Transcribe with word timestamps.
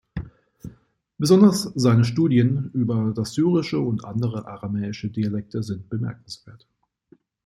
Besonders 1.19 1.61
seine 1.75 2.05
Studien 2.05 2.71
über 2.73 3.13
das 3.15 3.35
Syrische 3.35 3.77
und 3.81 4.03
andere 4.03 4.47
aramäische 4.47 5.11
Dialekte 5.11 5.61
sind 5.61 5.89
bemerkenswert. 5.89 6.67